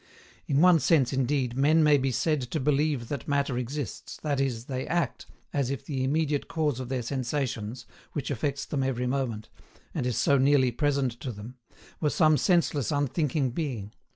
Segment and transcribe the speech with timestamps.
[0.47, 4.65] In one sense, indeed, men may be said to believe that Matter exists, that is,
[4.65, 9.47] they ACT as if the immediate cause of their sensations, which affects them every moment,
[9.93, 11.53] and is so nearly present to them,
[11.99, 13.93] were some senseless unthinking being.